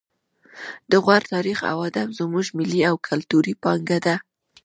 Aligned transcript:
د 0.91 0.93
غور 1.03 1.21
تاریخ 1.33 1.59
او 1.71 1.77
ادب 1.89 2.09
زموږ 2.19 2.45
ملي 2.57 2.81
او 2.89 2.95
کلتوري 3.07 3.53
پانګه 3.63 3.99
ده 4.05 4.15